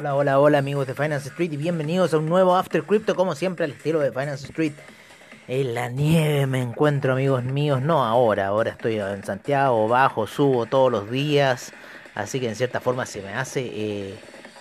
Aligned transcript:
Hola, 0.00 0.14
hola, 0.14 0.38
hola 0.38 0.58
amigos 0.58 0.86
de 0.86 0.94
Finance 0.94 1.28
Street 1.28 1.50
y 1.54 1.56
bienvenidos 1.56 2.14
a 2.14 2.18
un 2.18 2.26
nuevo 2.26 2.54
After 2.54 2.84
Crypto 2.84 3.16
como 3.16 3.34
siempre 3.34 3.64
al 3.64 3.72
estilo 3.72 3.98
de 3.98 4.12
Finance 4.12 4.46
Street. 4.46 4.74
En 5.48 5.74
la 5.74 5.88
nieve 5.88 6.46
me 6.46 6.62
encuentro 6.62 7.14
amigos 7.14 7.42
míos, 7.42 7.82
no 7.82 8.04
ahora, 8.04 8.46
ahora 8.46 8.70
estoy 8.70 9.00
en 9.00 9.24
Santiago, 9.24 9.88
bajo, 9.88 10.28
subo 10.28 10.66
todos 10.66 10.92
los 10.92 11.10
días, 11.10 11.72
así 12.14 12.38
que 12.38 12.48
en 12.48 12.54
cierta 12.54 12.78
forma 12.78 13.06
se 13.06 13.22
me 13.22 13.34
hace 13.34 13.68
eh, 13.74 14.14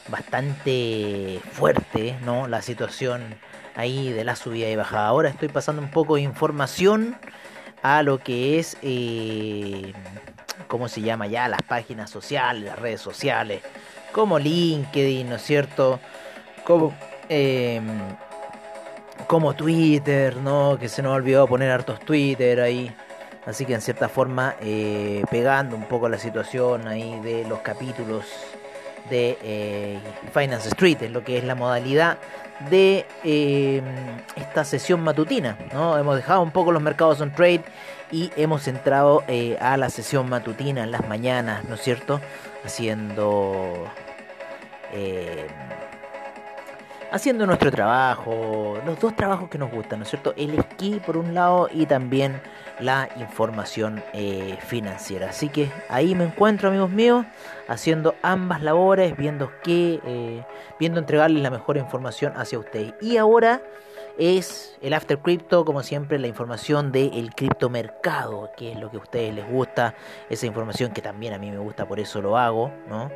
bastante 0.08 1.40
fuerte 1.52 2.18
¿no? 2.26 2.48
la 2.48 2.64
situación 2.64 3.36
ahí 3.76 4.12
de 4.12 4.24
la 4.24 4.36
subida 4.36 4.68
y 4.70 4.76
bajada. 4.76 5.06
Ahora 5.06 5.30
estoy 5.30 5.50
pasando 5.50 5.84
un 5.84 5.92
poco 5.92 6.16
de 6.16 6.22
información 6.22 7.16
a 7.84 8.02
lo 8.02 8.18
que 8.18 8.58
es, 8.58 8.76
eh, 8.82 9.94
¿cómo 10.68 10.88
se 10.88 11.02
llama 11.02 11.28
ya? 11.28 11.48
Las 11.48 11.62
páginas 11.62 12.10
sociales, 12.10 12.64
las 12.64 12.80
redes 12.80 13.02
sociales 13.02 13.62
como 14.18 14.40
LinkedIn, 14.40 15.30
¿no 15.30 15.36
es 15.36 15.44
cierto? 15.44 16.00
Como, 16.66 16.92
em, 17.30 17.86
como 19.28 19.54
Twitter, 19.54 20.38
¿no? 20.38 20.76
Que 20.80 20.90
se 20.90 21.04
nos 21.04 21.12
ha 21.12 21.16
olvidado 21.18 21.46
poner 21.46 21.70
hartos 21.70 22.00
Twitter 22.00 22.60
ahí. 22.62 22.92
Así 23.46 23.64
que 23.64 23.76
en 23.76 23.82
cierta 23.82 24.10
forma 24.10 24.56
eh, 24.60 25.24
pegando 25.30 25.76
un 25.76 25.84
poco 25.84 26.10
la 26.10 26.18
situación 26.18 26.88
ahí 26.88 27.20
de 27.20 27.46
los 27.48 27.60
capítulos 27.60 28.26
de 29.12 29.38
eh, 29.44 30.00
Finance 30.34 30.70
Street, 30.70 31.04
en 31.04 31.14
lo 31.14 31.24
que 31.24 31.38
es 31.38 31.44
la 31.44 31.54
modalidad 31.54 32.18
de 32.72 33.06
em, 33.24 33.86
esta 34.36 34.66
sesión 34.66 35.04
matutina. 35.04 35.60
¿no? 35.74 35.96
Hemos 35.96 36.16
dejado 36.16 36.42
un 36.42 36.50
poco 36.50 36.72
los 36.72 36.82
mercados 36.82 37.22
on 37.22 37.32
trade 37.36 37.62
y 38.12 38.32
hemos 38.36 38.68
entrado 38.68 39.24
eh, 39.28 39.60
a 39.62 39.78
la 39.78 39.92
sesión 39.92 40.28
matutina 40.28 40.84
en 40.84 40.90
las 40.90 41.08
mañanas, 41.08 41.66
¿no 41.66 41.76
es 41.76 41.82
cierto? 41.82 42.20
Haciendo 42.66 43.88
eh, 44.94 45.48
haciendo 47.12 47.46
nuestro 47.46 47.72
trabajo, 47.72 48.78
los 48.86 49.00
dos 49.00 49.16
trabajos 49.16 49.50
que 49.50 49.58
nos 49.58 49.72
gustan, 49.72 50.00
¿no 50.00 50.04
es 50.04 50.10
cierto? 50.10 50.34
El 50.38 50.58
esquí 50.58 51.02
por 51.06 51.18
un 51.18 51.34
lado 51.34 51.70
y 51.74 51.86
también 51.86 52.42
la 52.80 53.10
información 53.18 54.04
eh, 54.14 54.58
financiera. 54.66 55.30
Así 55.30 55.50
que 55.50 55.72
ahí 55.90 56.16
me 56.16 56.26
encuentro, 56.26 56.70
amigos 56.70 56.90
míos, 56.90 57.26
haciendo 57.68 58.16
ambas 58.22 58.62
labores, 58.62 59.16
viendo 59.18 59.52
que, 59.64 60.00
eh, 60.06 60.46
viendo 60.80 61.00
entregarles 61.00 61.42
la 61.42 61.50
mejor 61.50 61.78
información 61.78 62.34
hacia 62.36 62.60
ustedes. 62.60 62.94
Y 63.02 63.18
ahora 63.18 63.62
es 64.18 64.78
el 64.82 64.94
After 64.94 65.20
Crypto, 65.20 65.64
como 65.64 65.84
siempre, 65.84 66.20
la 66.20 66.28
información 66.28 66.92
del 66.92 67.34
criptomercado, 67.36 68.52
que 68.58 68.72
es 68.72 68.80
lo 68.80 68.90
que 68.90 68.98
a 68.98 69.02
ustedes 69.02 69.34
les 69.34 69.50
gusta, 69.50 69.96
esa 70.30 70.46
información 70.46 70.92
que 70.92 71.02
también 71.02 71.34
a 71.34 71.38
mí 71.38 71.52
me 71.52 71.60
gusta, 71.60 71.88
por 71.88 72.00
eso 72.00 72.22
lo 72.22 72.38
hago, 72.38 72.72
¿no? 72.90 73.12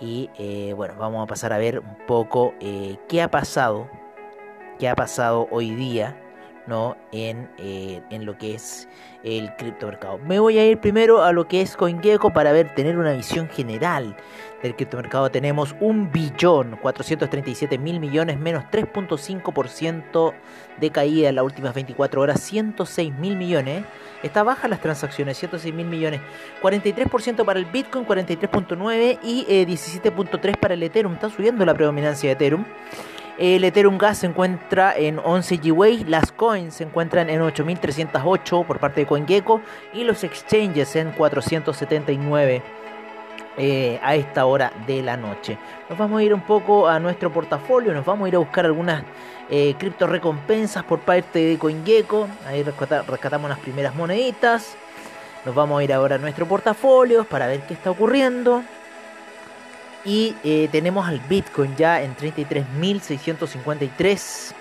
Y 0.00 0.30
eh, 0.38 0.74
bueno, 0.76 0.94
vamos 0.98 1.22
a 1.22 1.26
pasar 1.26 1.52
a 1.52 1.58
ver 1.58 1.78
un 1.78 2.06
poco 2.06 2.54
eh, 2.60 2.98
qué 3.08 3.22
ha 3.22 3.30
pasado, 3.30 3.88
qué 4.78 4.88
ha 4.88 4.94
pasado 4.94 5.48
hoy 5.50 5.74
día, 5.74 6.20
¿no? 6.66 6.96
En, 7.12 7.50
eh, 7.58 8.02
en 8.10 8.26
lo 8.26 8.36
que 8.38 8.54
es 8.54 8.88
el 9.26 9.54
criptomercado. 9.56 10.18
Me 10.18 10.38
voy 10.38 10.58
a 10.58 10.66
ir 10.66 10.78
primero 10.78 11.24
a 11.24 11.32
lo 11.32 11.48
que 11.48 11.60
es 11.60 11.76
CoinGecko 11.76 12.32
para 12.32 12.52
ver, 12.52 12.74
tener 12.74 12.96
una 12.96 13.12
visión 13.12 13.48
general 13.48 14.16
del 14.62 14.76
criptomercado. 14.76 15.30
Tenemos 15.30 15.74
un 15.80 16.12
billón 16.12 16.78
437 16.80 17.78
mil 17.78 17.98
millones 18.00 18.38
menos 18.38 18.64
3.5% 18.70 20.34
de 20.78 20.90
caída 20.90 21.28
en 21.28 21.36
las 21.36 21.44
últimas 21.44 21.74
24 21.74 22.20
horas, 22.20 22.40
106 22.40 23.14
mil 23.14 23.36
millones. 23.36 23.84
Está 24.22 24.42
baja 24.42 24.68
las 24.68 24.80
transacciones, 24.80 25.36
106 25.38 25.74
mil 25.74 25.86
millones. 25.86 26.20
43% 26.62 27.44
para 27.44 27.58
el 27.58 27.66
Bitcoin, 27.66 28.06
43.9 28.06 29.18
y 29.22 29.44
17.3 29.44 30.48
eh, 30.48 30.54
para 30.60 30.74
el 30.74 30.82
Ethereum. 30.82 31.14
Está 31.14 31.30
subiendo 31.30 31.64
la 31.64 31.74
predominancia 31.74 32.28
de 32.28 32.34
Ethereum. 32.34 32.64
El 33.38 33.64
Ethereum 33.64 33.98
Gas 33.98 34.18
se 34.18 34.26
encuentra 34.28 34.96
en 34.96 35.18
11 35.18 35.58
GWay, 35.58 36.04
las 36.04 36.32
coins 36.32 36.76
se 36.76 36.84
encuentran 36.84 37.28
en 37.28 37.42
8308 37.42 38.62
por 38.62 38.78
parte 38.78 39.02
de 39.02 39.06
CoinGecko 39.06 39.60
y 39.92 40.04
los 40.04 40.24
exchanges 40.24 40.96
en 40.96 41.10
479 41.10 42.62
eh, 43.58 44.00
a 44.02 44.14
esta 44.14 44.46
hora 44.46 44.72
de 44.86 45.02
la 45.02 45.18
noche. 45.18 45.58
Nos 45.90 45.98
vamos 45.98 46.20
a 46.20 46.22
ir 46.22 46.32
un 46.32 46.40
poco 46.40 46.88
a 46.88 46.98
nuestro 46.98 47.30
portafolio, 47.30 47.92
nos 47.92 48.06
vamos 48.06 48.24
a 48.24 48.28
ir 48.28 48.36
a 48.36 48.38
buscar 48.38 48.64
algunas 48.64 49.02
eh, 49.50 49.74
cripto 49.78 50.06
recompensas 50.06 50.84
por 50.84 51.00
parte 51.00 51.38
de 51.38 51.58
CoinGecko. 51.58 52.28
Ahí 52.46 52.62
rescatamos 52.62 53.50
las 53.50 53.58
primeras 53.58 53.94
moneditas. 53.94 54.78
Nos 55.44 55.54
vamos 55.54 55.78
a 55.78 55.84
ir 55.84 55.92
ahora 55.92 56.14
a 56.14 56.18
nuestro 56.18 56.46
portafolio 56.46 57.24
para 57.24 57.46
ver 57.46 57.60
qué 57.66 57.74
está 57.74 57.90
ocurriendo. 57.90 58.62
Y 60.06 60.34
eh, 60.44 60.68
tenemos 60.70 61.08
al 61.08 61.18
Bitcoin 61.18 61.74
ya 61.76 62.00
en 62.00 62.16
33.653. 62.16 64.52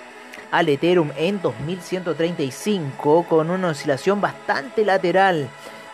Al 0.49 0.69
Ethereum 0.69 1.11
en 1.17 1.39
2.135 1.41 3.27
con 3.27 3.51
una 3.51 3.67
oscilación 3.69 4.19
bastante 4.19 4.83
lateral. 4.83 5.47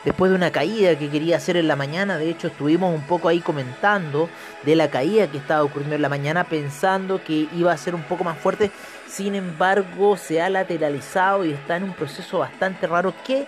Después 0.06 0.32
de 0.32 0.38
una 0.38 0.52
caída 0.52 0.98
que 0.98 1.10
quería 1.10 1.36
hacer 1.36 1.58
en 1.58 1.68
la 1.68 1.76
mañana. 1.76 2.18
De 2.18 2.30
hecho 2.30 2.48
estuvimos 2.48 2.96
un 2.96 3.02
poco 3.02 3.28
ahí 3.28 3.42
comentando 3.42 4.30
de 4.64 4.78
la 4.78 4.90
caída 4.90 5.28
que 5.28 5.38
estaba 5.38 5.64
ocurriendo 5.64 5.98
en 5.98 6.02
la 6.02 6.10
mañana. 6.10 6.46
Pensando 6.46 7.22
que 7.22 7.50
iba 7.54 7.74
a 7.74 7.78
ser 7.78 7.94
un 7.94 8.04
poco 8.04 8.24
más 8.24 8.38
fuerte. 8.38 8.72
Sin 9.06 9.36
embargo 9.36 10.16
se 10.16 10.42
ha 10.42 10.50
lateralizado 10.50 11.44
y 11.44 11.52
está 11.52 11.76
en 11.76 11.84
un 11.84 11.94
proceso 11.94 12.40
bastante 12.40 12.88
raro 12.88 13.14
que 13.26 13.48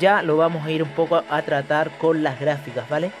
ya 0.00 0.20
lo 0.22 0.36
vamos 0.36 0.66
a 0.66 0.72
ir 0.72 0.82
un 0.82 0.90
poco 0.90 1.22
a 1.28 1.42
tratar 1.42 1.96
con 1.98 2.24
las 2.24 2.40
gráficas, 2.40 2.88
¿vale? 2.88 3.12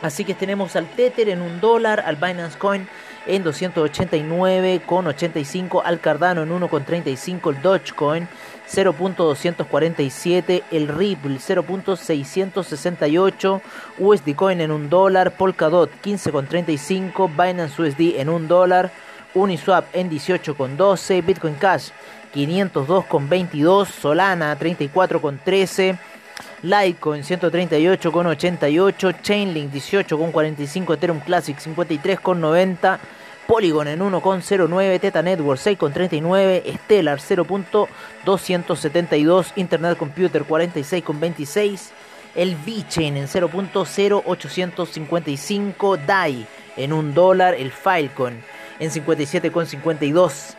Así 0.00 0.24
que 0.24 0.34
tenemos 0.34 0.76
al 0.76 0.86
Tether 0.86 1.28
en 1.28 1.42
un 1.42 1.60
dólar, 1.60 2.04
al 2.06 2.14
Binance 2.16 2.56
Coin 2.56 2.88
en 3.26 3.44
289,85, 3.44 5.82
al 5.84 6.00
Cardano 6.00 6.44
en 6.44 6.50
1,35, 6.50 7.54
el 7.54 7.62
Dogecoin 7.62 8.28
0.247, 8.70 10.62
el 10.70 10.86
Ripple 10.88 11.38
0.668, 11.38 13.60
USD 13.98 14.34
Coin 14.36 14.60
en 14.60 14.70
un 14.70 14.88
dólar, 14.88 15.32
Polkadot 15.32 15.90
15,35, 16.02 17.28
Binance 17.30 17.82
USD 17.82 18.20
en 18.20 18.28
un 18.28 18.46
dólar, 18.46 18.92
Uniswap 19.34 19.86
en 19.94 20.08
18,12, 20.10 21.24
Bitcoin 21.24 21.54
Cash 21.54 21.88
502,22, 22.34 23.86
Solana 23.86 24.58
34,13. 24.58 25.96
Litecoin 26.62 27.22
138,88, 27.22 29.22
Chainlink 29.22 29.72
18,45, 29.72 30.94
Ethereum 30.94 31.20
Classic 31.20 31.56
53,90, 31.56 32.98
Polygon 33.46 33.86
en 33.88 34.00
1,09, 34.00 35.00
Teta 35.00 35.22
Network 35.22 35.58
6,39, 35.60 36.78
Stellar 36.84 37.18
0.272, 37.18 39.52
Internet 39.56 39.96
Computer 39.96 40.44
46,26, 40.44 41.92
el 42.34 42.56
VeChain 42.56 43.16
en 43.16 43.26
0.0855, 43.26 46.04
DAI 46.04 46.46
en 46.76 46.92
1 46.92 47.12
dólar, 47.12 47.54
el 47.54 47.72
Filecoin 47.72 48.44
en 48.80 48.90
57,52, 48.90 50.56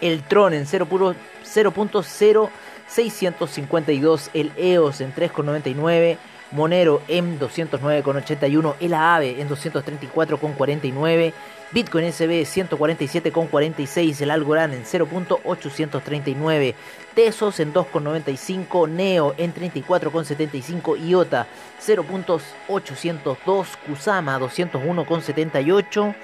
el 0.00 0.22
Tron 0.22 0.54
en 0.54 0.64
0.0 0.66 2.48
652, 2.86 4.30
el 4.34 4.52
EOS 4.56 5.00
en 5.00 5.14
3,99, 5.14 6.18
Monero 6.50 7.00
en 7.08 7.40
209,81, 7.40 8.74
el 8.78 8.94
AAVE 8.94 9.40
en 9.40 9.48
234,49, 9.48 11.32
Bitcoin 11.72 12.12
SB 12.12 12.44
147,46, 12.44 14.20
el 14.20 14.30
Algorand 14.30 14.74
en 14.74 14.84
0.839, 14.84 16.74
Tesos 17.14 17.58
en 17.58 17.74
2,95, 17.74 18.88
Neo 18.88 19.34
en 19.36 19.52
34,75, 19.52 21.04
IOTA 21.04 21.48
0.802, 21.84 23.66
Kusama 23.86 24.38
201,78, 24.38 26.14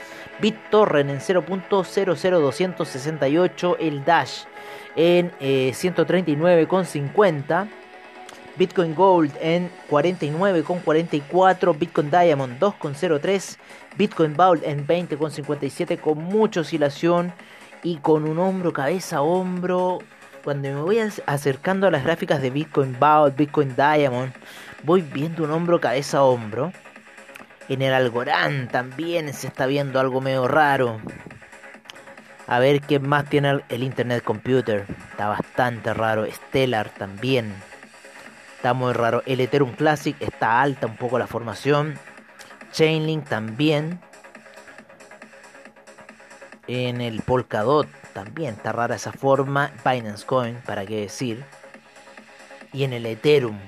BitTorrent 0.41 1.11
en 1.11 1.19
0.00268, 1.19 3.77
el 3.81 4.05
Dash 4.05 4.45
en 4.97 5.31
139,50. 5.41 7.65
Eh, 7.65 7.69
Bitcoin 8.57 8.95
Gold 8.95 9.33
en 9.41 9.71
49,44. 9.91 11.79
Bitcoin 11.79 12.11
Diamond 12.11 12.59
2,03. 12.59 13.59
Bitcoin 13.97 14.37
Vault 14.37 14.63
en 14.65 14.87
20,57 14.87 15.99
con 15.99 16.19
mucha 16.19 16.61
oscilación 16.61 17.33
y 17.83 17.97
con 17.97 18.29
un 18.29 18.39
hombro, 18.39 18.73
cabeza, 18.73 19.23
hombro. 19.23 19.99
Cuando 20.45 20.69
me 20.69 20.81
voy 20.81 20.99
acercando 21.27 21.87
a 21.87 21.91
las 21.91 22.05
gráficas 22.05 22.41
de 22.41 22.51
Bitcoin 22.51 22.97
Vault, 22.99 23.37
Bitcoin 23.37 23.75
Diamond, 23.77 24.33
voy 24.85 25.03
viendo 25.03 25.45
un 25.45 25.51
hombro, 25.51 25.81
cabeza, 25.81 26.23
hombro. 26.23 26.73
En 27.69 27.83
el 27.83 27.93
Algorand 27.93 28.71
también 28.71 29.33
se 29.33 29.47
está 29.47 29.67
viendo 29.67 30.01
algo 30.01 30.21
medio 30.21 30.49
raro. 30.49 31.01
A 32.51 32.59
ver 32.59 32.81
qué 32.81 32.99
más 32.99 33.27
tiene 33.27 33.63
el 33.69 33.85
Internet 33.85 34.25
Computer. 34.25 34.85
Está 35.13 35.29
bastante 35.29 35.95
raro. 35.95 36.27
Stellar 36.27 36.91
también. 36.91 37.55
Está 38.57 38.75
muy 38.75 38.93
raro. 38.93 39.23
El 39.25 39.39
Ethereum 39.39 39.73
Classic 39.77 40.17
está 40.21 40.61
alta 40.61 40.89
un 40.89 40.97
poco 40.97 41.17
la 41.21 41.29
formación. 41.29 41.97
Chainlink 42.73 43.29
también. 43.29 44.01
En 46.67 47.01
el 47.01 47.23
Polkadot 47.23 47.87
también 48.15 48.55
está 48.55 48.73
rara 48.73 48.97
esa 48.97 49.13
forma. 49.13 49.71
Binance 49.85 50.27
Coin, 50.27 50.57
para 50.67 50.85
qué 50.85 51.03
decir. 51.03 51.45
Y 52.73 52.83
en 52.83 52.95
el 52.95 53.07
Ethereum. 53.07 53.61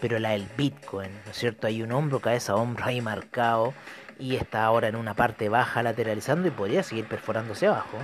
Pero 0.00 0.20
la 0.20 0.30
del 0.30 0.46
Bitcoin, 0.56 1.10
¿no 1.24 1.32
es 1.32 1.36
cierto? 1.36 1.66
Hay 1.66 1.82
un 1.82 1.90
hombro, 1.90 2.20
cabeza, 2.20 2.54
hombro 2.54 2.84
ahí 2.84 3.00
marcado. 3.00 3.74
Y 4.22 4.36
está 4.36 4.64
ahora 4.64 4.86
en 4.86 4.94
una 4.94 5.14
parte 5.14 5.48
baja 5.48 5.82
lateralizando 5.82 6.46
y 6.46 6.52
podría 6.52 6.84
seguir 6.84 7.06
perforándose 7.06 7.66
abajo. 7.66 7.98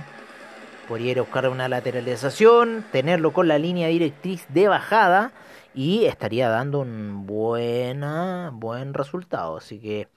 Podría 0.89 1.11
ir 1.11 1.19
a 1.19 1.21
buscar 1.21 1.47
una 1.47 1.69
lateralización, 1.69 2.83
tenerlo 2.91 3.31
con 3.31 3.47
la 3.47 3.57
línea 3.57 3.87
directriz 3.87 4.45
de 4.49 4.67
bajada 4.67 5.31
y 5.73 6.03
estaría 6.03 6.49
dando 6.49 6.81
un 6.81 7.25
buena, 7.25 8.51
buen 8.51 8.93
resultado. 8.93 9.55
Así 9.55 9.79
que 9.79 10.09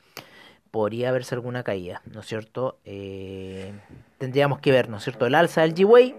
podría 0.73 1.11
haberse 1.11 1.37
alguna 1.37 1.63
caída, 1.63 2.03
¿no 2.13 2.19
es 2.19 2.27
cierto? 2.27 2.79
Eh, 2.85 3.73
tendríamos 4.19 4.59
que 4.59 4.73
ver, 4.73 4.89
¿no 4.89 4.97
es 4.97 5.05
cierto? 5.05 5.27
El 5.27 5.37
alza 5.37 5.61
del 5.61 5.73
G-Way 5.73 6.17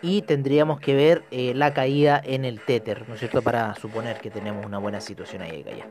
y 0.00 0.22
tendríamos 0.22 0.80
que 0.80 0.94
ver 0.94 1.24
eh, 1.30 1.52
la 1.54 1.74
caída 1.74 2.22
en 2.24 2.46
el 2.46 2.58
Tether, 2.58 3.06
¿no 3.06 3.16
es 3.16 3.20
cierto? 3.20 3.42
Para 3.42 3.74
suponer 3.74 4.18
que 4.18 4.30
tenemos 4.30 4.64
una 4.64 4.78
buena 4.78 5.02
situación 5.02 5.42
ahí 5.42 5.58
de 5.58 5.62
caída. 5.64 5.86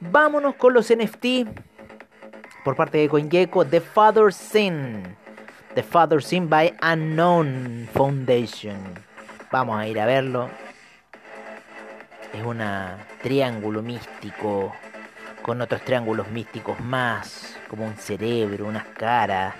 Vámonos 0.00 0.56
con 0.56 0.74
los 0.74 0.92
NFT 0.92 1.46
por 2.66 2.74
parte 2.74 2.98
de 2.98 3.08
CoinGecko, 3.08 3.64
The 3.64 3.80
Father 3.80 4.32
Sin. 4.32 5.04
The 5.76 5.84
Father 5.84 6.20
Sin 6.20 6.48
by 6.50 6.74
Unknown 6.82 7.88
Foundation. 7.94 8.76
Vamos 9.52 9.78
a 9.78 9.86
ir 9.86 10.00
a 10.00 10.04
verlo. 10.04 10.50
Es 12.34 12.44
un 12.44 12.60
triángulo 13.22 13.82
místico 13.82 14.74
con 15.42 15.60
otros 15.60 15.80
triángulos 15.82 16.28
místicos 16.32 16.80
más, 16.80 17.56
como 17.68 17.86
un 17.86 17.94
cerebro, 17.94 18.66
unas 18.66 18.86
caras. 18.86 19.54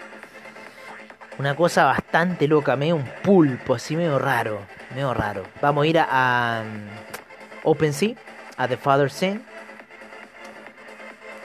Una 1.39 1.55
cosa 1.55 1.85
bastante 1.85 2.49
loca, 2.49 2.75
medio 2.75 2.97
un 2.97 3.09
pulpo, 3.23 3.77
así 3.77 3.95
medio 3.95 4.19
raro, 4.19 4.63
medio 4.93 5.15
raro. 5.15 5.45
Vamos 5.63 5.85
a 5.85 5.87
ir 5.87 5.99
a, 6.01 6.59
a 6.59 6.63
um, 6.63 6.89
OpenSea, 7.63 8.17
a 8.57 8.67
The 8.67 8.77
Father 8.77 9.13
Sin. 9.13 9.45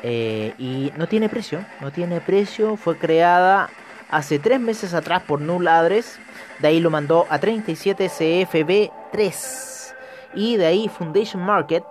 Eh, 0.03 0.53
y 0.57 0.91
no 0.97 1.07
tiene 1.07 1.29
precio, 1.29 1.65
no 1.79 1.91
tiene 1.91 2.21
precio. 2.21 2.75
Fue 2.75 2.97
creada 2.97 3.69
hace 4.09 4.39
tres 4.39 4.59
meses 4.59 4.93
atrás 4.93 5.23
por 5.23 5.41
Null 5.41 5.67
Address. 5.67 6.19
De 6.59 6.67
ahí 6.67 6.79
lo 6.79 6.89
mandó 6.89 7.25
a 7.29 7.39
37 7.39 8.07
CFB3. 8.07 9.93
Y 10.33 10.57
de 10.57 10.65
ahí 10.65 10.87
Foundation 10.87 11.43
Market 11.43 11.83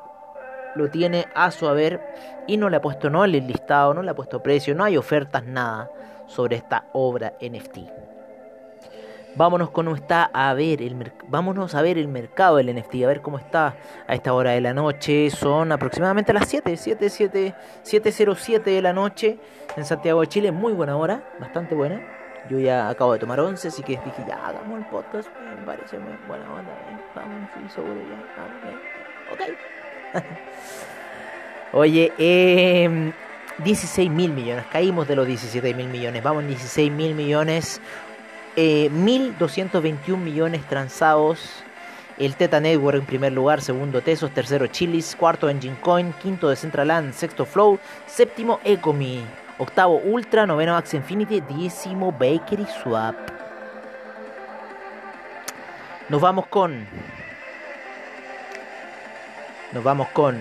lo 0.75 0.91
tiene 0.91 1.27
a 1.35 1.51
su 1.51 1.69
haber 1.69 2.01
y 2.47 2.57
no 2.57 2.69
le 2.69 2.77
ha 2.77 2.81
puesto 2.81 3.11
no 3.11 3.25
el 3.25 3.33
listado, 3.33 3.95
no 3.95 4.03
le 4.03 4.11
ha 4.11 4.15
puesto 4.15 4.43
precio, 4.43 4.75
no 4.75 4.85
hay 4.85 4.97
ofertas, 4.97 5.45
nada 5.45 5.91
sobre 6.27 6.57
esta 6.57 6.85
obra 6.93 7.35
NFT. 7.41 8.10
Vámonos 9.37 9.71
con 9.71 9.89
está 9.89 10.31
a 10.33 10.53
ver 10.55 10.83
el 10.83 11.13
vámonos 11.29 11.75
a 11.75 11.83
ver 11.83 11.99
el 11.99 12.09
mercado 12.09 12.57
del 12.57 12.75
NFT, 12.75 13.05
a 13.05 13.07
ver 13.07 13.21
cómo 13.23 13.39
está 13.39 13.77
a 14.07 14.15
esta 14.15 14.33
hora 14.35 14.51
de 14.53 14.61
la 14.61 14.75
noche. 14.75 15.31
Son 15.31 15.71
aproximadamente 15.73 16.33
las 16.33 16.49
7, 16.49 16.77
7, 16.77 17.09
7, 17.09 17.55
7.07 17.85 18.63
de 18.63 18.83
la 18.83 18.93
noche 18.93 19.39
en 19.77 19.85
Santiago 19.85 20.21
de 20.21 20.27
Chile. 20.27 20.53
Muy 20.53 20.73
buena 20.73 20.97
hora, 20.97 21.23
bastante 21.39 21.75
buena. 21.75 22.01
Yo 22.49 22.59
ya 22.59 22.89
acabo 22.89 23.13
de 23.13 23.19
tomar 23.19 23.39
11, 23.39 23.69
así 23.69 23.83
que 23.83 23.93
dije, 23.93 24.25
ya 24.27 24.47
hagamos 24.47 24.79
el 24.79 24.87
podcast. 24.87 25.29
Me 25.59 25.65
parece 25.65 25.99
muy 25.99 26.13
buena 26.27 26.45
onda. 26.53 26.73
Vamos, 27.15 27.51
sí, 27.55 27.61
seguro 27.75 27.95
ya. 27.95 28.19
Ok. 29.33 30.25
Oye, 31.73 32.13
eh, 32.19 33.13
16 33.59 34.11
mil 34.11 34.33
millones. 34.33 34.65
Caímos 34.73 35.07
de 35.07 35.17
los 35.17 35.27
17 35.27 35.75
mil 35.75 35.89
millones. 35.89 36.23
Vamos 36.23 36.43
en 36.43 36.49
16 36.49 36.91
mil 36.91 37.15
millones. 37.15 37.81
Eh, 38.57 38.91
1.221 38.93 40.17
millones 40.17 40.67
transados. 40.69 41.63
El 42.19 42.37
Teta 42.37 42.61
Network 42.61 42.99
en 42.99 43.07
primer 43.07 43.33
lugar, 43.33 43.63
segundo 43.63 44.03
Tesos, 44.03 44.31
tercero 44.33 44.67
Chilis, 44.67 45.17
cuarto 45.17 45.49
Engine 45.49 45.77
Coin, 45.81 46.13
quinto 46.13 46.51
Decentraland, 46.51 47.15
sexto 47.15 47.47
Flow, 47.47 47.79
séptimo 48.07 48.61
Ecomi, 48.63 49.25
octavo 49.57 49.97
Ultra, 50.05 50.47
noveno 50.47 50.77
Axe 50.77 50.99
Infinity, 50.99 51.41
décimo 51.41 52.13
Bakery 52.13 52.67
Swap. 52.83 53.17
Nos 56.11 56.21
vamos 56.21 56.47
con. 56.49 56.87
Nos 59.73 59.83
vamos 59.83 60.09
con. 60.09 60.37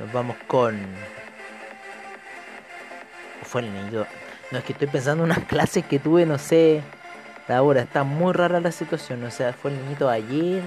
Nos 0.00 0.12
vamos 0.12 0.36
con 0.48 1.19
fue 3.50 3.62
el 3.62 3.74
niño. 3.74 4.06
No, 4.50 4.58
es 4.58 4.64
que 4.64 4.72
estoy 4.72 4.86
pensando 4.86 5.24
en 5.24 5.32
unas 5.32 5.44
clases 5.48 5.84
que 5.84 5.98
tuve, 5.98 6.24
no 6.24 6.38
sé. 6.38 6.82
Ahora 7.48 7.82
está 7.82 8.04
muy 8.04 8.32
rara 8.32 8.60
la 8.60 8.70
situación. 8.70 9.24
O 9.24 9.30
sea, 9.30 9.52
fue 9.52 9.72
el 9.72 9.82
niñito 9.82 10.08
ayer. 10.08 10.62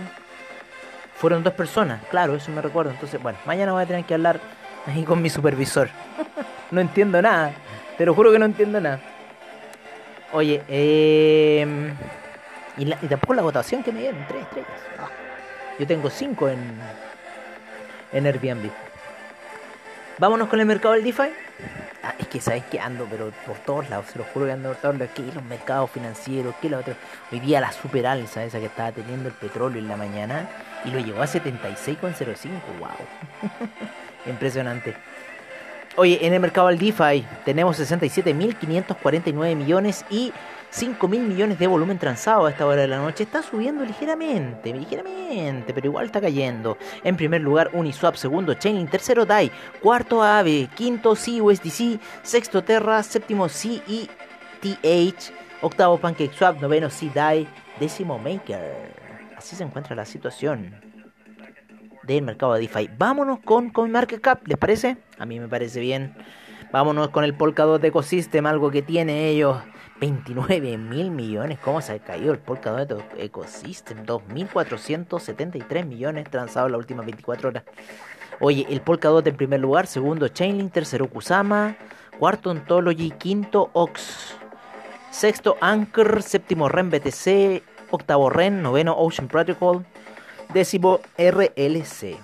Fueron 1.16 1.44
dos 1.44 1.54
personas, 1.54 2.02
claro, 2.10 2.36
eso 2.36 2.52
me 2.52 2.62
recuerdo. 2.62 2.92
Entonces, 2.92 3.22
bueno, 3.22 3.38
mañana 3.46 3.72
voy 3.72 3.84
a 3.84 3.86
tener 3.86 4.04
que 4.04 4.14
hablar 4.14 4.42
ahí 4.86 5.04
con 5.04 5.22
mi 5.22 5.30
supervisor. 5.30 5.90
no 6.72 6.82
entiendo 6.82 7.22
nada. 7.22 7.54
Te 7.98 8.06
lo 8.06 8.14
juro 8.14 8.32
que 8.32 8.40
no 8.40 8.46
entiendo 8.46 8.82
nada. 8.82 9.00
Oye, 10.34 10.62
eh, 10.68 11.94
y, 12.75 12.86
tampoco 13.08 13.36
la 13.36 13.44
votación 13.44 13.84
que 13.84 13.94
me 13.94 14.02
dieron, 14.02 14.25
tres 14.28 14.42
estrellas. 14.42 14.70
Ah, 15.00 15.08
yo 15.80 15.88
tengo 15.88 16.10
cinco 16.10 16.50
en, 16.50 16.60
en 18.12 18.25
Airbnb. 18.25 18.72
Vámonos 20.20 20.48
con 20.48 20.60
el 20.60 20.65
mercado 20.65 20.93
del 20.93 21.03
DeFi. 21.03 21.29
Ah, 22.03 22.13
es 22.20 22.27
que 22.27 22.39
sabes 22.39 22.63
que 22.65 22.79
ando, 22.79 23.08
pero 23.10 23.32
por 23.48 23.58
todos 23.60 23.89
lados, 23.89 24.08
se 24.12 24.20
lo 24.20 24.25
juro 24.25 24.46
que 24.46 24.51
ando 24.51 24.70
por 24.70 24.77
todos 24.77 24.98
lados. 24.98 25.13
Que 25.15 25.24
los 25.24 25.43
mercados 25.43 25.89
financieros, 25.89 26.53
que 26.62 26.70
la 26.70 26.79
otra. 26.79 26.96
Hoy 27.32 27.39
día 27.39 27.60
la 27.62 27.72
super 27.72 28.05
alza 28.05 28.43
esa 28.43 28.60
que 28.60 28.67
estaba 28.67 28.91
teniendo 28.91 29.29
el 29.29 29.36
petróleo 29.36 29.79
en 29.79 29.88
la 29.88 29.98
mañana 29.98 30.48
y 30.86 30.91
lo 30.91 31.00
llevó 31.00 31.22
a 31.22 31.27
76,05. 31.27 32.50
¡Wow! 32.79 32.89
Impresionante. 34.27 34.96
Oye, 35.96 36.25
en 36.25 36.34
el 36.34 36.39
mercado 36.39 36.67
del 36.67 36.77
DeFi 36.77 37.25
tenemos 37.46 37.79
67.549 37.79 39.55
millones 39.55 40.05
y 40.10 40.34
5 40.74 41.08
mil 41.08 41.22
millones 41.22 41.60
de 41.60 41.68
volumen 41.68 42.00
transado 42.00 42.48
a 42.48 42.50
esta 42.50 42.65
hora 42.65 42.82
de 42.82 42.88
la 42.88 42.98
noche. 42.98 43.24
Está 43.24 43.44
subiendo 43.44 43.86
ligeramente, 43.86 44.74
ligeramente, 44.74 45.72
pero 45.72 45.86
igual 45.86 46.08
está 46.08 46.20
cayendo. 46.20 46.80
En 47.03 47.15
primer 47.15 47.42
lugar, 47.42 47.70
Uniswap. 47.74 48.15
Segundo, 48.15 48.56
Chainlink. 48.56 48.89
Tercero, 48.89 49.24
DAI. 49.24 49.51
Cuarto, 49.84 50.24
AVE. 50.24 50.70
Quinto, 50.75 51.12
CUSDC. 51.12 52.00
Sexto, 52.24 52.63
Terra. 52.63 53.03
Séptimo, 53.03 53.48
CETH. 53.50 54.10
Octavo, 55.62 56.00
PancakeSwap. 56.00 56.60
Noveno, 56.60 56.89
CDAI. 56.89 57.48
Décimo, 57.80 58.18
Maker. 58.18 59.36
Así 59.38 59.56
se 59.56 59.63
encuentra 59.63 59.96
la 59.96 60.06
situación 60.06 60.74
del 62.01 62.24
mercado 62.24 62.56
de 62.56 62.62
DeFi. 62.62 62.89
Vámonos 62.98 63.42
con 63.42 63.70
CoinMarketCap, 63.70 64.48
¿les 64.48 64.58
parece? 64.58 64.98
A 65.20 65.27
mí 65.27 65.39
me 65.39 65.48
parece 65.48 65.80
bien. 65.80 66.15
Vámonos 66.74 67.10
con 67.10 67.24
el 67.24 67.36
Polkadot 67.36 67.84
Ecosystem, 67.84 68.48
algo 68.48 68.72
que 68.72 68.82
tiene 68.82 69.30
ellos 69.30 69.58
29 70.00 70.80
mil 70.80 71.12
millones. 71.12 71.60
¿Cómo 71.60 71.82
se 71.82 71.94
ha 71.94 72.00
caído 72.00 72.34
el 72.34 72.39
Polkadot 72.39 73.00
Ecosystem? 73.15 74.03
2.473 74.08 75.86
millones 75.86 76.27
transados 76.32 76.70
en 76.70 76.72
las 76.72 76.80
últimas 76.80 77.06
24 77.06 77.50
horas. 77.50 77.63
Oye, 78.39 78.65
el 78.72 78.82
Polkadot 78.82 79.27
en 79.27 79.38
primer 79.38 79.60
lugar, 79.60 79.86
segundo 79.86 80.27
Chainlink, 80.30 80.74
tercero 80.74 81.08
Kusama, 81.08 81.75
cuarto 82.18 82.50
Ontology, 82.50 83.12
quinto 83.12 83.70
Ox, 83.74 84.36
sexto 85.12 85.58
Anchor, 85.62 86.24
séptimo 86.24 86.70
REN 86.70 86.89
BTC, 86.89 87.62
octavo 87.92 88.32
REN, 88.32 88.63
noveno 88.63 88.96
Ocean 88.98 89.27
Protocol, 89.27 89.86
décimo 90.51 91.01
RLC. 91.20 92.18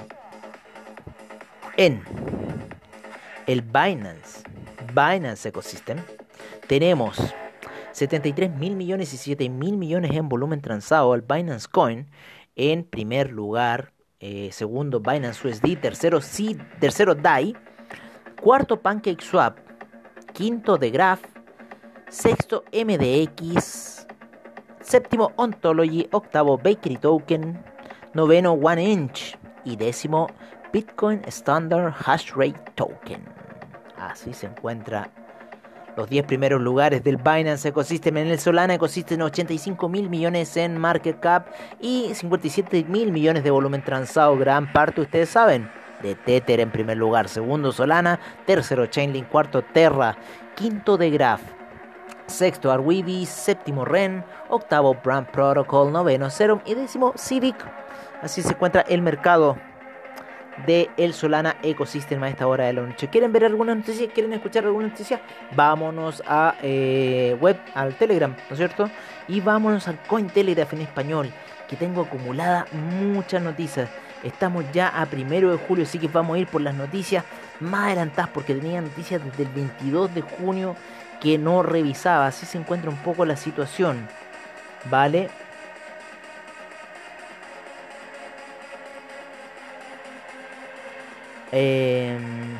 En 1.77 2.01
el 3.49 3.63
Binance, 3.63 4.43
Binance 4.93 5.49
Ecosystem, 5.49 5.97
tenemos 6.67 7.17
73 7.93 8.55
mil 8.55 8.75
millones 8.75 9.11
y 9.11 9.17
7 9.17 9.49
mil 9.49 9.75
millones 9.75 10.11
en 10.11 10.29
volumen 10.29 10.61
transado 10.61 11.13
al 11.13 11.23
Binance 11.23 11.67
Coin. 11.67 12.05
En 12.55 12.83
primer 12.83 13.31
lugar, 13.31 13.91
eh, 14.19 14.49
segundo 14.51 14.99
Binance 14.99 15.47
USD, 15.47 15.77
tercero, 15.81 16.21
C, 16.21 16.57
tercero 16.79 17.15
DAI, 17.15 17.55
cuarto 18.39 18.79
PancakeSwap, 18.79 19.57
quinto 20.31 20.77
The 20.77 20.91
Graph, 20.91 21.21
sexto 22.07 22.65
MDX, 22.71 24.05
séptimo 24.79 25.31
Ontology, 25.37 26.07
octavo 26.11 26.55
Bakery 26.55 26.97
Token, 26.97 27.59
noveno 28.13 28.51
One 28.53 28.83
Inch 28.83 29.35
y 29.65 29.75
décimo 29.75 30.27
Bitcoin 30.71 31.23
Standard 31.25 31.95
Hash 32.05 32.31
Rate 32.35 32.73
Token. 32.75 33.38
Así 34.09 34.33
se 34.33 34.47
encuentra. 34.47 35.11
Los 35.95 36.09
10 36.09 36.25
primeros 36.25 36.59
lugares 36.61 37.03
del 37.03 37.17
Binance 37.17 37.69
Ecosystem. 37.69 38.17
En 38.17 38.27
el 38.27 38.39
Solana 38.39 38.73
Ecosystem 38.73 39.21
85 39.21 39.87
mil 39.87 40.09
millones 40.09 40.57
en 40.57 40.77
market 40.77 41.19
cap 41.19 41.47
y 41.79 42.09
57 42.13 42.85
mil 42.85 43.11
millones 43.11 43.43
de 43.43 43.51
volumen 43.51 43.83
transado. 43.83 44.35
Gran 44.35 44.71
parte, 44.73 45.01
ustedes 45.01 45.29
saben, 45.29 45.69
de 46.01 46.15
Tether 46.15 46.59
en 46.59 46.71
primer 46.71 46.97
lugar, 46.97 47.29
segundo 47.29 47.71
Solana, 47.71 48.19
tercero 48.47 48.87
Chainlink, 48.87 49.27
cuarto 49.27 49.61
Terra, 49.61 50.17
quinto 50.55 50.97
de 50.97 51.11
Graph, 51.11 51.41
sexto 52.25 52.71
Arweeby, 52.71 53.27
séptimo 53.27 53.85
Ren, 53.85 54.23
octavo 54.47 54.95
Brand 55.03 55.27
Protocol, 55.27 55.91
noveno 55.91 56.31
Serum. 56.31 56.61
Y 56.65 56.73
décimo 56.73 57.13
Civic. 57.15 57.57
Así 58.23 58.41
se 58.41 58.53
encuentra 58.53 58.81
el 58.81 59.03
mercado 59.03 59.57
de 60.65 60.89
el 60.97 61.13
Solana 61.13 61.57
Ecosystem 61.63 62.21
a 62.23 62.29
esta 62.29 62.47
hora 62.47 62.65
de 62.65 62.73
la 62.73 62.81
noche. 62.81 63.07
¿Quieren 63.09 63.31
ver 63.31 63.45
alguna 63.45 63.75
noticia? 63.75 64.07
¿Quieren 64.09 64.33
escuchar 64.33 64.65
alguna 64.65 64.87
noticia? 64.87 65.21
Vámonos 65.55 66.23
a 66.27 66.55
eh, 66.61 67.35
web, 67.39 67.57
al 67.73 67.95
Telegram, 67.95 68.31
¿no 68.31 68.53
es 68.53 68.57
cierto? 68.57 68.89
Y 69.27 69.41
vámonos 69.41 69.87
al 69.87 70.01
Cointelegraph 70.03 70.73
en 70.73 70.81
español, 70.81 71.29
que 71.67 71.75
tengo 71.75 72.01
acumulada 72.01 72.65
muchas 72.71 73.41
noticias. 73.41 73.89
Estamos 74.23 74.65
ya 74.73 74.89
a 74.89 75.05
primero 75.05 75.51
de 75.51 75.57
julio, 75.57 75.85
así 75.85 75.97
que 75.97 76.07
vamos 76.07 76.35
a 76.35 76.39
ir 76.39 76.47
por 76.47 76.61
las 76.61 76.75
noticias 76.75 77.23
más 77.59 77.87
adelantadas, 77.87 78.31
porque 78.33 78.53
tenía 78.53 78.81
noticias 78.81 79.23
desde 79.23 79.43
el 79.43 79.49
22 79.49 80.13
de 80.13 80.21
junio 80.21 80.75
que 81.21 81.37
no 81.37 81.63
revisaba. 81.63 82.27
Así 82.27 82.45
se 82.45 82.57
encuentra 82.57 82.89
un 82.89 82.97
poco 82.97 83.25
la 83.25 83.37
situación. 83.37 84.07
¿Vale? 84.89 85.29
Em, 91.51 92.57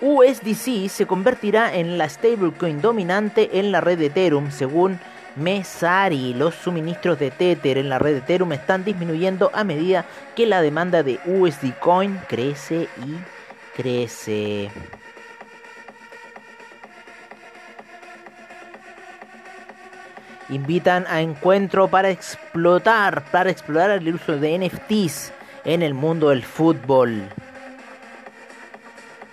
USDC 0.00 0.88
se 0.88 1.06
convertirá 1.06 1.74
en 1.74 1.96
la 1.96 2.08
stablecoin 2.08 2.80
dominante 2.80 3.58
en 3.58 3.72
la 3.72 3.80
red 3.80 3.98
de 3.98 4.06
Ethereum, 4.06 4.50
según 4.50 4.98
Mesari. 5.36 6.34
Los 6.34 6.54
suministros 6.54 7.18
de 7.18 7.30
Tether 7.30 7.78
en 7.78 7.88
la 7.88 7.98
red 7.98 8.12
de 8.12 8.18
Ethereum 8.18 8.52
están 8.52 8.84
disminuyendo 8.84 9.50
a 9.54 9.64
medida 9.64 10.04
que 10.36 10.46
la 10.46 10.60
demanda 10.60 11.02
de 11.02 11.18
USD 11.24 11.72
Coin 11.80 12.20
crece 12.28 12.88
y 13.04 13.16
crece. 13.76 14.70
Invitan 20.50 21.06
a 21.08 21.22
encuentro 21.22 21.88
para 21.88 22.10
explotar, 22.10 23.24
para 23.30 23.50
explorar 23.50 23.90
el 23.90 24.14
uso 24.14 24.36
de 24.36 24.58
NFTs 24.58 25.32
en 25.64 25.82
el 25.82 25.94
mundo 25.94 26.28
del 26.28 26.42
fútbol. 26.42 27.22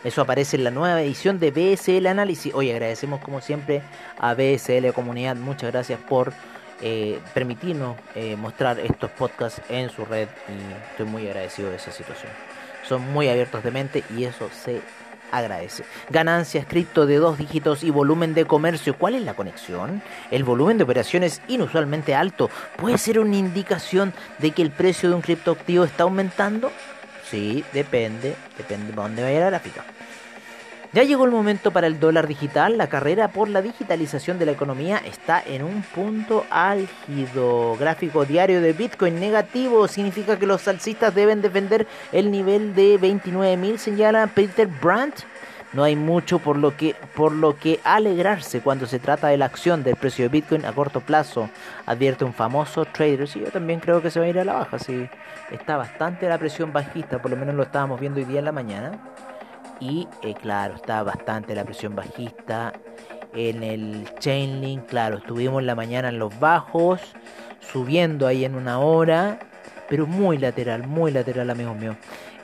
Eso 0.03 0.21
aparece 0.23 0.57
en 0.57 0.63
la 0.63 0.71
nueva 0.71 0.99
edición 1.01 1.39
de 1.39 1.51
BSL 1.51 2.07
Análisis. 2.07 2.51
Hoy 2.55 2.71
agradecemos 2.71 3.21
como 3.21 3.39
siempre 3.39 3.83
a 4.17 4.33
BSL 4.33 4.91
Comunidad. 4.93 5.35
Muchas 5.35 5.71
gracias 5.71 5.99
por 5.99 6.33
eh, 6.81 7.19
permitirnos 7.35 7.97
eh, 8.15 8.35
mostrar 8.35 8.79
estos 8.79 9.11
podcasts 9.11 9.61
en 9.69 9.91
su 9.91 10.03
red 10.03 10.27
y 10.49 10.91
estoy 10.91 11.05
muy 11.05 11.27
agradecido 11.27 11.69
de 11.69 11.75
esa 11.75 11.91
situación. 11.91 12.31
Son 12.83 13.13
muy 13.13 13.29
abiertos 13.29 13.63
de 13.63 13.69
mente 13.69 14.03
y 14.17 14.23
eso 14.23 14.49
se 14.49 14.81
agradece. 15.31 15.83
Ganancias 16.09 16.65
cripto 16.67 17.05
de 17.05 17.17
dos 17.17 17.37
dígitos 17.37 17.83
y 17.83 17.91
volumen 17.91 18.33
de 18.33 18.45
comercio. 18.45 18.97
¿Cuál 18.97 19.13
es 19.13 19.21
la 19.21 19.35
conexión? 19.35 20.01
El 20.31 20.43
volumen 20.43 20.79
de 20.79 20.83
operaciones 20.83 21.43
inusualmente 21.47 22.15
alto 22.15 22.49
puede 22.77 22.97
ser 22.97 23.19
una 23.19 23.35
indicación 23.35 24.13
de 24.39 24.49
que 24.49 24.63
el 24.63 24.71
precio 24.71 25.09
de 25.09 25.15
un 25.15 25.21
criptoactivo 25.21 25.83
está 25.83 26.03
aumentando. 26.03 26.71
Sí, 27.31 27.63
depende, 27.71 28.35
depende 28.57 28.87
de 28.87 28.93
dónde 28.93 29.23
vaya 29.23 29.39
la 29.39 29.45
gráfica. 29.51 29.85
Ya 30.91 31.03
llegó 31.03 31.23
el 31.23 31.31
momento 31.31 31.71
para 31.71 31.87
el 31.87 32.01
dólar 32.01 32.27
digital. 32.27 32.77
La 32.77 32.87
carrera 32.87 33.29
por 33.29 33.47
la 33.47 33.61
digitalización 33.61 34.37
de 34.37 34.45
la 34.45 34.51
economía 34.51 34.97
está 34.97 35.41
en 35.41 35.63
un 35.63 35.81
punto 35.81 36.45
álgido. 36.49 37.77
Gráfico 37.77 38.25
diario 38.25 38.59
de 38.59 38.73
Bitcoin 38.73 39.17
negativo 39.21 39.87
significa 39.87 40.37
que 40.37 40.45
los 40.45 40.67
alcistas 40.67 41.15
deben 41.15 41.41
defender 41.41 41.87
el 42.11 42.29
nivel 42.29 42.75
de 42.75 42.99
29.000, 42.99 43.77
señala 43.77 44.27
Peter 44.27 44.67
Brandt. 44.67 45.23
No 45.73 45.83
hay 45.83 45.95
mucho 45.95 46.39
por 46.39 46.57
lo 46.57 46.75
que 46.75 46.95
por 47.15 47.31
lo 47.31 47.55
que 47.55 47.79
alegrarse 47.83 48.61
cuando 48.61 48.85
se 48.85 48.99
trata 48.99 49.27
de 49.27 49.37
la 49.37 49.45
acción 49.45 49.83
del 49.83 49.95
precio 49.95 50.25
de 50.25 50.29
Bitcoin 50.29 50.65
a 50.65 50.73
corto 50.73 50.99
plazo, 50.99 51.49
advierte 51.85 52.25
un 52.25 52.33
famoso 52.33 52.83
trader. 52.85 53.27
Sí, 53.27 53.39
yo 53.39 53.51
también 53.51 53.79
creo 53.79 54.01
que 54.01 54.11
se 54.11 54.19
va 54.19 54.25
a 54.25 54.29
ir 54.29 54.39
a 54.39 54.43
la 54.43 54.53
baja, 54.53 54.79
sí. 54.79 55.07
Está 55.49 55.77
bastante 55.77 56.27
la 56.27 56.37
presión 56.37 56.73
bajista, 56.73 57.21
por 57.21 57.31
lo 57.31 57.37
menos 57.37 57.55
lo 57.55 57.63
estábamos 57.63 57.99
viendo 57.99 58.19
hoy 58.19 58.25
día 58.25 58.39
en 58.39 58.45
la 58.45 58.51
mañana. 58.51 58.99
Y 59.79 60.07
eh, 60.21 60.35
claro, 60.39 60.75
está 60.75 61.03
bastante 61.03 61.55
la 61.55 61.63
presión 61.63 61.95
bajista. 61.95 62.73
En 63.33 63.63
el 63.63 64.09
Chainlink, 64.19 64.87
claro, 64.87 65.17
estuvimos 65.17 65.61
en 65.61 65.67
la 65.67 65.75
mañana 65.75 66.09
en 66.09 66.19
los 66.19 66.37
bajos, 66.37 67.01
subiendo 67.71 68.27
ahí 68.27 68.43
en 68.43 68.55
una 68.55 68.79
hora, 68.79 69.39
pero 69.89 70.05
muy 70.05 70.37
lateral, 70.37 70.85
muy 70.85 71.11
lateral, 71.11 71.49
amigos 71.49 71.77
míos. 71.77 71.95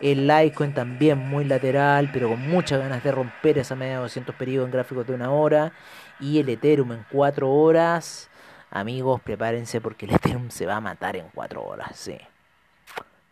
El 0.01 0.27
Litecoin 0.27 0.74
también 0.74 1.18
muy 1.18 1.46
lateral, 1.46 2.10
pero 2.13 2.30
con 2.30 2.48
muchas 2.48 2.80
ganas 2.80 3.04
de 3.04 3.12
romper 3.12 3.58
esa 3.58 3.75
media 3.75 3.96
de 3.96 4.01
200 4.01 4.36
periodos 4.36 4.68
en 4.68 4.72
gráficos 4.72 5.08
de 5.08 5.13
una 5.13 5.32
hora. 5.32 5.72
Y 6.20 6.39
el 6.39 6.50
Ethereum 6.50 6.92
en 6.92 7.06
4 7.12 7.50
horas. 7.50 8.30
Amigos, 8.70 9.22
prepárense 9.22 9.82
porque 9.82 10.06
el 10.06 10.13
Ethereum 10.13 10.50
se 10.50 10.66
va 10.66 10.75
a 10.75 10.82
matar 10.82 11.16
en 11.16 11.27
4 11.34 11.63
horas, 11.63 11.89
sí. 11.94 12.18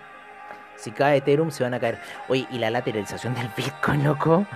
Si 0.76 0.90
cae 0.90 1.18
Ethereum 1.18 1.50
se 1.50 1.64
van 1.64 1.74
a 1.74 1.80
caer. 1.80 1.98
Oye, 2.28 2.46
y 2.50 2.58
la 2.58 2.70
lateralización 2.70 3.34
del 3.34 3.48
Bitcoin, 3.56 4.04
loco. 4.04 4.46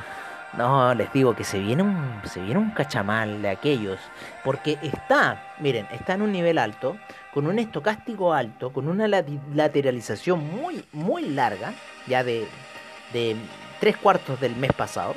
No, 0.52 0.94
les 0.94 1.12
digo 1.12 1.34
que 1.36 1.44
se 1.44 1.58
viene 1.58 1.82
un, 1.82 2.20
se 2.24 2.40
viene 2.40 2.58
un 2.58 2.70
cachamal 2.70 3.42
de 3.42 3.50
aquellos. 3.50 3.98
Porque 4.44 4.78
está, 4.82 5.54
miren, 5.58 5.86
está 5.92 6.14
en 6.14 6.22
un 6.22 6.32
nivel 6.32 6.58
alto, 6.58 6.96
con 7.32 7.46
un 7.46 7.58
estocástico 7.58 8.32
alto, 8.32 8.72
con 8.72 8.88
una 8.88 9.06
lateralización 9.08 10.48
muy, 10.48 10.84
muy 10.92 11.28
larga, 11.28 11.74
ya 12.06 12.24
de, 12.24 12.46
de 13.12 13.36
tres 13.80 13.96
cuartos 13.96 14.40
del 14.40 14.56
mes 14.56 14.72
pasado. 14.72 15.14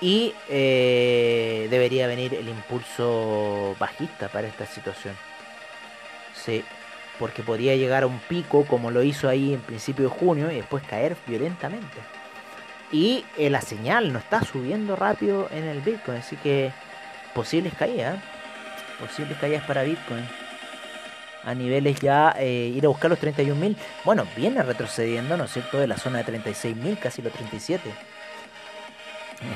Y 0.00 0.32
eh, 0.48 1.66
debería 1.70 2.06
venir 2.06 2.34
el 2.34 2.48
impulso 2.48 3.76
bajista 3.78 4.28
para 4.28 4.46
esta 4.46 4.64
situación. 4.64 5.14
Sí, 6.32 6.64
porque 7.18 7.42
podría 7.42 7.76
llegar 7.76 8.04
a 8.04 8.06
un 8.06 8.18
pico 8.20 8.64
como 8.64 8.90
lo 8.90 9.02
hizo 9.02 9.28
ahí 9.28 9.52
en 9.52 9.60
principio 9.60 10.04
de 10.04 10.10
junio 10.10 10.50
y 10.50 10.56
después 10.56 10.82
caer 10.84 11.16
violentamente. 11.26 11.98
Y 12.92 13.24
eh, 13.38 13.50
la 13.50 13.60
señal 13.60 14.12
no 14.12 14.18
está 14.18 14.42
subiendo 14.42 14.96
rápido 14.96 15.48
en 15.52 15.64
el 15.64 15.80
Bitcoin, 15.80 16.18
así 16.18 16.36
que 16.36 16.72
posibles 17.34 17.74
caídas, 17.74 18.18
posibles 18.98 19.38
caídas 19.38 19.64
para 19.64 19.82
Bitcoin. 19.82 20.26
A 21.44 21.54
niveles 21.54 22.00
ya, 22.00 22.34
eh, 22.38 22.72
ir 22.74 22.84
a 22.84 22.88
buscar 22.88 23.10
los 23.10 23.20
31.000. 23.20 23.76
Bueno, 24.04 24.26
viene 24.36 24.62
retrocediendo, 24.62 25.36
¿no 25.36 25.44
es 25.44 25.52
cierto? 25.52 25.78
De 25.78 25.86
la 25.86 25.96
zona 25.96 26.22
de 26.22 26.40
36.000, 26.40 26.98
casi 26.98 27.22
los 27.22 27.32
37. 27.32 27.90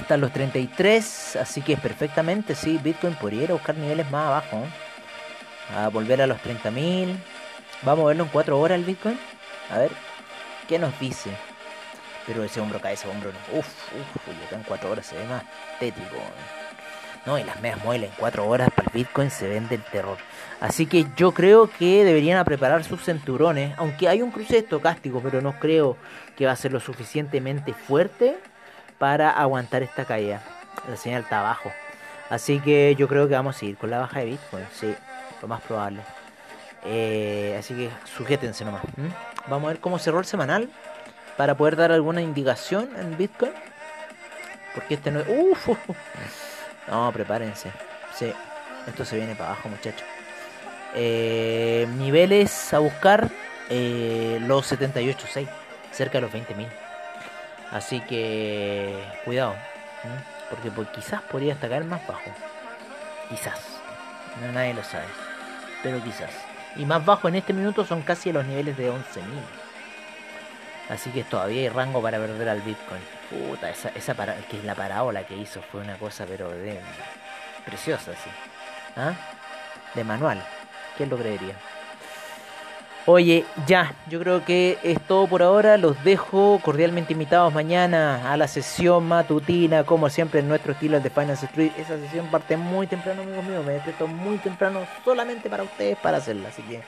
Están 0.00 0.20
los 0.22 0.32
33, 0.32 1.36
así 1.36 1.60
que 1.60 1.76
perfectamente, 1.76 2.54
sí, 2.54 2.80
Bitcoin 2.82 3.14
podría 3.16 3.42
ir 3.42 3.50
a 3.50 3.54
buscar 3.54 3.76
niveles 3.76 4.10
más 4.10 4.28
abajo. 4.28 4.62
A 5.76 5.88
volver 5.88 6.22
a 6.22 6.26
los 6.26 6.38
30.000. 6.38 7.16
Vamos 7.82 8.04
a 8.04 8.08
verlo 8.08 8.24
en 8.24 8.30
4 8.30 8.58
horas 8.58 8.78
el 8.78 8.84
Bitcoin. 8.84 9.18
A 9.70 9.78
ver, 9.78 9.90
¿qué 10.68 10.78
nos 10.78 10.98
dice? 10.98 11.30
Pero 12.26 12.42
ese 12.42 12.60
hombro 12.60 12.80
cae, 12.80 12.94
ese 12.94 13.08
hombro 13.08 13.30
no. 13.32 13.58
Uf, 13.58 13.66
uf, 13.66 14.28
y 14.28 14.44
acá 14.46 14.56
en 14.56 14.62
4 14.62 14.90
horas 14.90 15.06
se 15.06 15.16
ve 15.16 15.24
más 15.26 15.42
tétrico. 15.78 16.16
No, 17.26 17.38
y 17.38 17.44
las 17.44 17.60
medias 17.60 17.82
muelas 17.82 18.10
en 18.10 18.16
4 18.18 18.46
horas 18.46 18.68
para 18.74 18.88
el 18.88 18.92
Bitcoin 18.92 19.30
se 19.30 19.48
vende 19.48 19.76
el 19.76 19.82
terror. 19.82 20.18
Así 20.60 20.86
que 20.86 21.06
yo 21.16 21.32
creo 21.32 21.70
que 21.70 22.04
deberían 22.04 22.42
preparar 22.44 22.84
sus 22.84 23.04
cinturones, 23.04 23.74
aunque 23.78 24.08
hay 24.08 24.22
un 24.22 24.30
cruce 24.30 24.58
estocástico, 24.58 25.20
pero 25.22 25.40
no 25.40 25.58
creo 25.58 25.96
que 26.36 26.46
va 26.46 26.52
a 26.52 26.56
ser 26.56 26.72
lo 26.72 26.80
suficientemente 26.80 27.72
fuerte 27.72 28.38
para 28.98 29.30
aguantar 29.30 29.82
esta 29.82 30.04
caída. 30.04 30.42
La 30.88 30.96
señal 30.96 31.22
está 31.22 31.40
abajo. 31.40 31.72
Así 32.30 32.60
que 32.60 32.94
yo 32.96 33.08
creo 33.08 33.28
que 33.28 33.34
vamos 33.34 33.60
a 33.60 33.64
ir 33.64 33.76
con 33.76 33.90
la 33.90 33.98
baja 33.98 34.20
de 34.20 34.26
Bitcoin, 34.26 34.64
sí, 34.72 34.94
lo 35.40 35.48
más 35.48 35.60
probable. 35.62 36.00
Eh, 36.84 37.56
así 37.58 37.74
que 37.74 37.90
sujétense 38.16 38.64
nomás. 38.64 38.82
Vamos 39.48 39.68
a 39.68 39.72
ver 39.72 39.80
cómo 39.80 39.98
cerró 39.98 40.18
el 40.18 40.26
semanal 40.26 40.68
para 41.36 41.54
poder 41.56 41.76
dar 41.76 41.92
alguna 41.92 42.22
indicación 42.22 42.88
en 42.98 43.16
Bitcoin. 43.16 43.52
Porque 44.74 44.94
este 44.94 45.10
no 45.10 45.20
es... 45.20 45.26
Uf, 45.28 45.68
no, 46.88 47.12
prepárense. 47.12 47.70
Sí, 48.14 48.32
esto 48.86 49.04
se 49.04 49.16
viene 49.16 49.34
para 49.34 49.50
abajo, 49.50 49.68
muchachos. 49.68 50.06
Eh, 50.94 51.88
niveles 51.96 52.72
a 52.72 52.78
buscar 52.78 53.28
eh, 53.68 54.38
los 54.42 54.70
78.6, 54.70 55.48
cerca 55.90 56.18
de 56.18 56.22
los 56.22 56.32
20.000. 56.32 56.68
Así 57.72 58.00
que 58.00 59.02
cuidado, 59.24 59.54
porque 60.50 60.70
pues, 60.70 60.88
quizás 60.90 61.22
podría 61.22 61.54
hasta 61.54 61.68
caer 61.68 61.84
más 61.84 62.06
bajo. 62.06 62.30
Quizás, 63.28 63.58
no 64.40 64.52
nadie 64.52 64.74
lo 64.74 64.84
sabe, 64.84 65.06
pero 65.82 66.02
quizás. 66.04 66.30
Y 66.76 66.84
más 66.84 67.04
bajo 67.04 67.26
en 67.28 67.36
este 67.36 67.52
minuto 67.52 67.84
son 67.84 68.02
casi 68.02 68.32
los 68.32 68.44
niveles 68.44 68.76
de 68.76 68.90
11.000. 68.90 69.00
Así 70.88 71.10
que 71.10 71.24
todavía 71.24 71.62
hay 71.62 71.68
rango 71.68 72.02
para 72.02 72.18
perder 72.18 72.48
al 72.48 72.60
Bitcoin. 72.60 73.00
Puta, 73.30 73.70
esa, 73.70 73.88
esa 73.90 74.14
para, 74.14 74.36
que 74.36 74.62
la 74.62 74.74
parábola 74.74 75.26
que 75.26 75.36
hizo 75.36 75.62
fue 75.62 75.80
una 75.80 75.96
cosa 75.96 76.26
pero 76.26 76.50
de 76.50 76.78
preciosa, 77.64 78.12
sí. 78.12 78.30
¿Ah? 78.96 79.12
De 79.94 80.04
manual. 80.04 80.44
¿Quién 80.96 81.08
lo 81.08 81.16
creería? 81.16 81.54
Oye, 83.06 83.44
ya, 83.66 83.94
yo 84.08 84.18
creo 84.18 84.46
que 84.46 84.78
es 84.82 84.98
todo 85.06 85.26
por 85.26 85.42
ahora. 85.42 85.76
Los 85.76 86.02
dejo 86.04 86.58
cordialmente 86.62 87.12
invitados 87.12 87.52
mañana 87.52 88.32
a 88.32 88.36
la 88.38 88.48
sesión 88.48 89.04
matutina, 89.04 89.84
como 89.84 90.08
siempre 90.08 90.40
en 90.40 90.48
nuestro 90.48 90.72
estilo 90.72 90.98
de 91.00 91.10
Finance 91.10 91.44
Street. 91.44 91.72
Esa 91.76 91.98
sesión 91.98 92.28
parte 92.28 92.56
muy 92.56 92.86
temprano, 92.86 93.20
amigos 93.20 93.44
míos. 93.44 93.64
Me 93.66 93.74
despierto 93.74 94.06
muy 94.06 94.38
temprano 94.38 94.86
solamente 95.04 95.50
para 95.50 95.64
ustedes 95.64 95.98
para 95.98 96.16
hacerla. 96.16 96.48
Así 96.48 96.62
que 96.62 96.82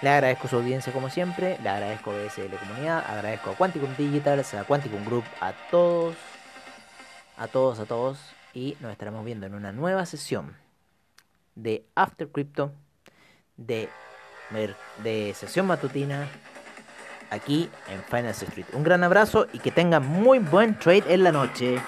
le 0.00 0.10
agradezco 0.10 0.46
su 0.46 0.56
audiencia 0.56 0.92
como 0.92 1.10
siempre. 1.10 1.58
Le 1.62 1.68
agradezco 1.68 2.12
a 2.12 2.14
BSL 2.14 2.56
Comunidad. 2.56 3.04
Agradezco 3.06 3.50
a 3.50 3.54
Quanticum 3.56 3.94
Digital, 3.96 4.40
a 4.40 4.64
Quanticum 4.64 5.04
Group, 5.04 5.24
a 5.40 5.52
todos, 5.70 6.14
a 7.36 7.48
todos, 7.48 7.80
a 7.80 7.84
todos. 7.84 8.18
Y 8.54 8.76
nos 8.80 8.92
estaremos 8.92 9.24
viendo 9.24 9.46
en 9.46 9.54
una 9.54 9.72
nueva 9.72 10.06
sesión 10.06 10.56
de 11.56 11.84
After 11.96 12.28
Crypto 12.28 12.72
de, 13.56 13.88
de 15.02 15.34
sesión 15.34 15.66
matutina 15.66 16.28
aquí 17.30 17.68
en 17.88 18.02
Finance 18.04 18.44
Street. 18.44 18.66
Un 18.72 18.84
gran 18.84 19.02
abrazo 19.02 19.46
y 19.52 19.58
que 19.58 19.72
tengan 19.72 20.06
muy 20.06 20.38
buen 20.38 20.78
trade 20.78 21.04
en 21.08 21.24
la 21.24 21.32
noche. 21.32 21.80